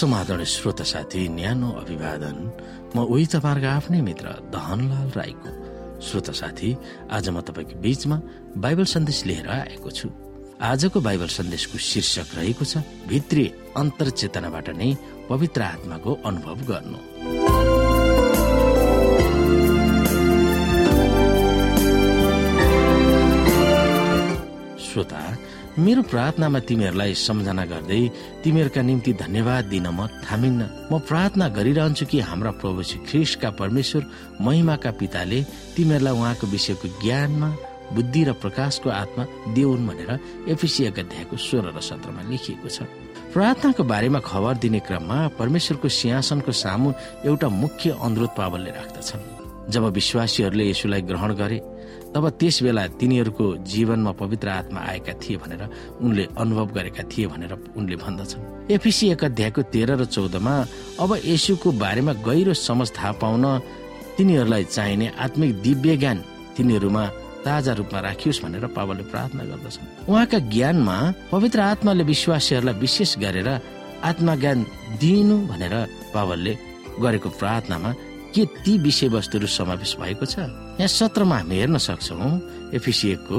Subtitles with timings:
[0.00, 2.36] समाधान श्रोता साथी न्यानो अभिवादन।
[2.96, 5.50] म उही तपाईँहरूको आफ्नै मित्र दहनलाल राईको
[6.00, 6.70] श्रोता साथी।
[7.12, 8.16] आज म तपाईँको बीचमा
[8.56, 10.08] बाइबल सन्देश लिएर आएको छु।
[10.56, 13.44] आजको बाइबल सन्देशको शीर्षक रहेको छ भित्री
[13.76, 14.90] अन्तर्चेतनाबाट नै
[15.28, 16.98] पवित्र आत्माको अनुभव गर्नु।
[25.80, 28.00] मेरो प्रार्थनामा तिमीहरूलाई सम्झना गर्दै
[28.44, 30.60] तिमीहरूका निम्ति धन्यवाद दिन म थामिन्न।
[30.92, 34.02] म प्रार्थना गरिरहन्छु कि हाम्रा प्रभु श्री ख्रिस्टका परमेश्वर
[34.44, 35.40] महिमाका पिताले
[35.76, 37.48] तिमीहरूलाई उहाँको विषयको ज्ञानमा
[37.96, 39.24] बुद्धि र प्रकाशको आत्मा
[39.56, 40.10] देऊन् भनेर
[40.52, 42.84] एफिसी अध्यायको सोह्र र सत्रमा लेखिएको छ।
[43.32, 46.88] प्रार्थनाको बारेमा खबर दिने क्रममा परमेश्वरको सिंहासनको सामु
[47.24, 51.58] एउटा मुख्य अनुरोध पावलले राख्दछन्। जब विश्वासीहरूले यसुलाई ग्रहण गरे
[52.14, 55.62] तब त्यस बेला तिनीहरूको जीवनमा पवित्र आत्मा आएका थिए भनेर
[56.02, 60.54] उनले अनुभव गरेका थिए भनेर उनले भन्दछन्। एफिसी एक अध्यायको तेह्र र चौधमा
[61.00, 63.44] अब यसुको बारेमा गहिरो समझ थाहा पाउन
[64.18, 66.18] तिनीहरूलाई चाहिने आत्मिक दिव्य ज्ञान
[66.56, 67.04] तिनीहरूमा
[67.46, 70.96] ताजा रूपमा राखियोस् भनेर पावलले प्रार्थना गर्दछन्। उहाँका ज्ञानमा
[71.30, 73.48] पवित्र आत्माले विश्वासीहरूलाई विशेष गरेर
[74.02, 74.58] आत्मा ज्ञान
[75.00, 75.74] दिनु भनेर
[76.14, 76.52] पावलले
[77.00, 77.90] गरेको प्रार्थनामा
[78.34, 80.36] के ती विषयवस्तुहरू समावेश भएको छ?
[80.80, 83.38] यहाँ सत्रमा हामी हेर्न सक्छौँ एफिसिएको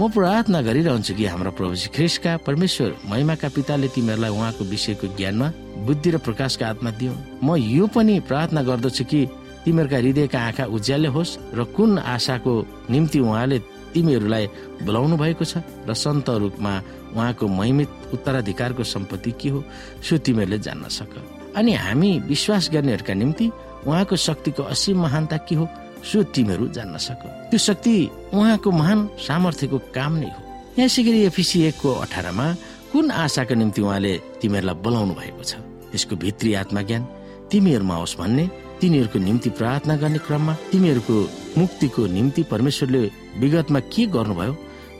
[0.00, 5.48] म प्रार्थना गरिरहन्छु कि हाम्रो प्रभु ख्रिसका परमेश्वर महिमाका पिताले तिमीहरूलाई उहाँको विषयको ज्ञानमा
[5.84, 7.12] बुद्धि र प्रकाशका आत्मा दियो।
[7.44, 9.20] म यो पनि प्रार्थना गर्दछु कि
[9.64, 12.52] तिमीहरूका हृदयका आँखा उज्याले होस् र कुन आशाको
[12.88, 13.58] निम्ति उहाँले
[13.92, 14.46] तिमीहरूलाई
[14.88, 16.72] बोलाउनु भएको छ र सन्त रूपमा
[17.12, 19.60] उहाँको महिमित उत्तराधिकारको सम्पत्ति के हो
[20.00, 21.12] सो तिमीहरूले जान्न सक।
[21.56, 23.50] अनि हामी विश्वास गर्नेहरूका निम्ति
[23.84, 25.68] उहाँको शक्तिको असीम महानता के हो
[26.04, 27.94] सो तिमीहरू जान्न सक। त्यो शक्ति
[28.34, 30.40] उहाँको महान सामर्थ्यको काम नै हो।
[30.78, 32.46] यसै गरी एफिसी एकको अठारमा
[32.92, 35.52] कुन आशाको निम्ति उहाँले तिमीहरूलाई बोलाउनु भएको छ?
[35.90, 37.02] त्यसको भित्री आत्मज्ञान
[37.50, 38.44] तिमीहरूमा होस् भन्ने
[38.80, 41.16] तिनीहरूको निम्ति प्रार्थना गर्ने क्रममा तिमीहरूको
[41.58, 43.02] मुक्तिको निम्ति परमेश्वरले
[43.40, 44.54] विगतमा के गर्नुभयो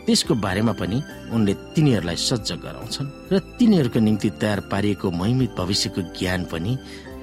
[0.07, 0.99] त्यसको बारेमा पनि
[1.33, 6.73] उनले तिनीहरूलाई सज्ज गराउँछन्। र तिनीहरूको निम्ति तयार पारिएको महिमित भविष्यको ज्ञान पनि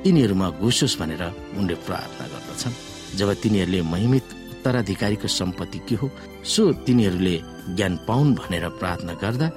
[0.04, 1.24] तिनीहरूमा घुसोस् भनेर
[1.58, 2.74] उनले प्रार्थना गर्दछन्।
[3.16, 6.10] जब तिनीहरूले महिमित उत्तराधिकारीको सम्पत्ति के हो
[6.44, 7.36] सो तिनीहरूले
[7.76, 9.48] ज्ञान पाउन् भनेर प्रार्थना गर्दा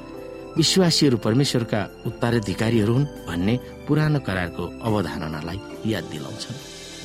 [0.57, 3.55] विश्वासीहरू परमेश्वरका उत्तराधिकारीहरू हुन् भन्ने
[3.89, 6.57] पुरानो करारको अवधारणालाई याद दिलाउँछन्।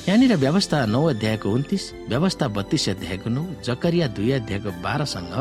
[0.08, 5.34] यहाँनिर व्यवस्था नौ अध्यायको उन्तिस व्यवस्था बत्तीस अध्यायको नौ जकरिया दुई अध्यायको बाह्रसँग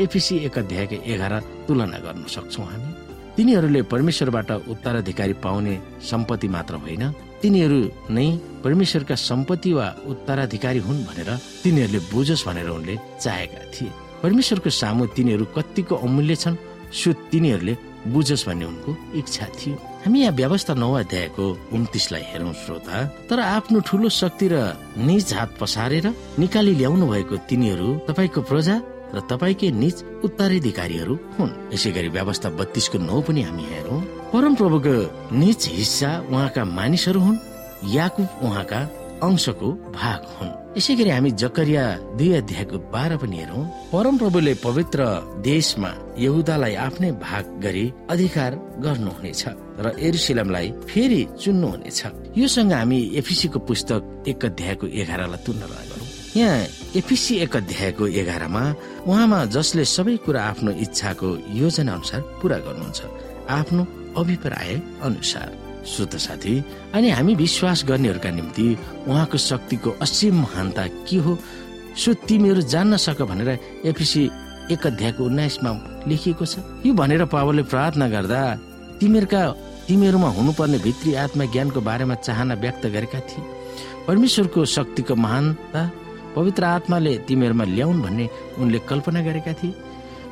[0.00, 1.34] एफिसी एक अध्यायको एघार
[1.68, 2.90] तुलना गर्न सक्छौ हामी।
[3.36, 5.74] तिनीहरूले परमेश्वरबाट उत्तराधिकारी पाउने
[6.10, 7.04] सम्पत्ति मात्र होइन
[7.42, 8.26] तिनीहरू नै
[8.64, 11.30] परमेश्वरका सम्पत्ति वा उत्तराधिकारी हुन् भनेर
[11.62, 13.90] तिनीहरूले बुझोस् भनेर उनले चाहेका थिए।
[14.22, 16.56] परमेश्वरको सामु तिनीहरू कतिको अमूल्य छन्
[16.90, 17.74] सो तिनीहरूले
[18.10, 18.90] बुझोस् भन्ने उनको
[19.20, 21.44] इच्छा थियो। हामी यहाँ व्यवस्था नौ अध्यायको
[21.74, 22.96] उन्तिसलाई हेरौँ श्रोता।
[23.30, 24.54] तर आफ्नो ठुलो शक्ति र
[24.98, 26.06] निज हात पसारेर
[26.38, 28.76] निकाली ल्याउनु भएको तिनीहरू तपाईँको प्रजा
[29.14, 29.96] र तपाईँकै निज
[30.26, 34.00] उत्तराधिकारीहरू हुन्। यसै गरी व्यवस्था बत्तीसको नौ पनि हामी हेरौँ।
[34.32, 34.94] परम प्रभुको
[35.32, 37.36] निज हिस्सा उहाँका मानिसहरू हुन्
[37.94, 38.80] याकुब उहाँका
[39.24, 41.84] अंशको भाग हुन्। यसै गरी हामी जकरिया
[42.18, 45.00] दुई अध्यायको बाह्र पनि हेरौँ। परम प्रभुले पवित्र
[45.48, 48.52] देशमा यहुदालाई आफ्नै भाग गरी अधिकार
[48.84, 49.42] गर्नुहुनेछ
[49.80, 52.00] र एरुसिलमलाई फेरि चुन्नुहुनेछ।
[52.36, 56.06] योसँग हामी एफिसीको पुस्तक एक अध्यायको एघारलाई तुलना गरौँ।
[56.36, 56.60] यहाँ
[57.00, 58.64] एफिसी एक अध्यायको एघारमा
[59.08, 63.00] उहाँमा जसले सबै कुरा आफ्नो इच्छाको योजना अनुसार पूरा गर्नुहुन्छ।
[63.58, 63.82] आफ्नो
[64.18, 65.56] अभिप्राय अनुसार।
[65.86, 66.54] श्रोत साथी
[66.94, 68.66] अनि हामी विश्वास गर्नेहरूका निम्ति
[69.08, 71.38] उहाँको शक्तिको असीम महानता के हो
[71.96, 73.50] सो तिमीहरू जान्न सक भनेर
[73.86, 74.24] एफिसी
[74.72, 75.70] एक अध्यायको उन्नाइसमा
[76.08, 78.40] लेखिएको छ। यो भनेर पावलले प्रार्थना गर्दा
[79.00, 79.42] तिमीहरूका
[79.88, 83.44] तिमीहरूमा हुनुपर्ने भित्री आत्मा ज्ञानको बारेमा चाहना व्यक्त गरेका थिए।
[84.06, 85.90] परमेश्वरको शक्तिको महानता
[86.36, 88.28] पवित्र आत्माले तिमीहरूमा ल्याउन् भन्ने
[88.58, 89.74] उनले कल्पना गरेका थिए।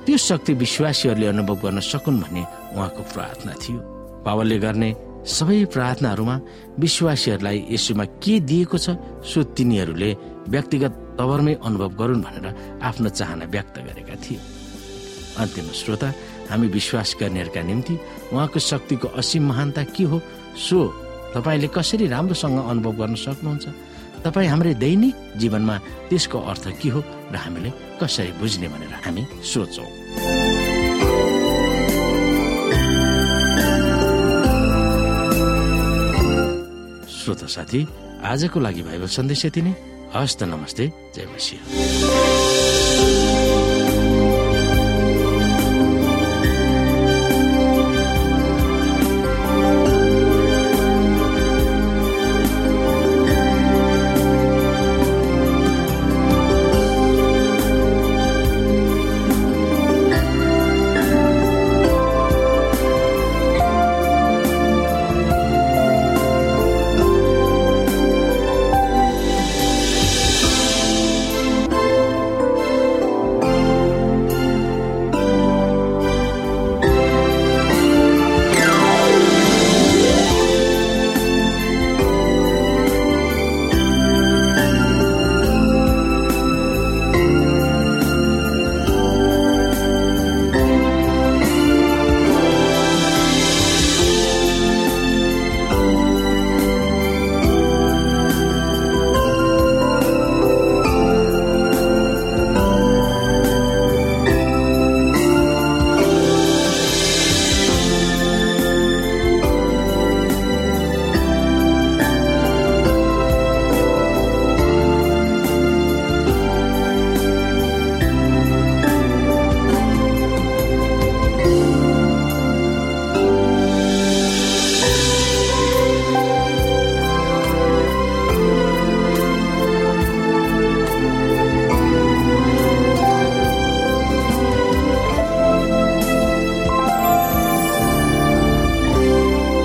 [0.06, 2.42] त्यो शक्ति विश्वासीहरूले अनुभव गर्न सकुन् भन्ने
[2.78, 3.78] उहाँको प्रार्थना थियो।
[4.22, 4.90] पावलले गर्ने
[5.26, 6.36] सबै प्रार्थनाहरूमा
[6.78, 8.94] विश्वासीहरूलाई यसोमा के दिएको छ
[9.26, 10.10] सो तिनीहरूले
[10.46, 12.46] व्यक्तिगत तवरमै अनुभव गरून् भनेर
[12.86, 14.38] आफ्नो चाहना व्यक्त गरेका थिए।
[15.42, 16.08] अन्तिम श्रोता
[16.50, 17.94] हामी विश्वास गर्नेहरूका निम्ति
[18.32, 20.20] उहाँको शक्तिको असीम महानता के हो
[20.54, 20.78] सो
[21.34, 23.66] तपाईँले कसरी राम्रोसँग अनुभव गर्न सक्नुहुन्छ?
[24.26, 25.76] तपाईँ हाम्रै दैनिक जीवनमा
[26.10, 27.00] त्यसको अर्थ के हो
[27.30, 27.70] र हामीले
[28.02, 29.88] कसरी बुझ्ने भनेर हामी सोचौँ
[37.16, 37.80] श्रोत साथी
[38.26, 39.72] आजको लागि भाइबल सन्देश यति नै।
[40.14, 40.84] हस्त नमस्ते
[41.14, 43.25] जय मसिंह।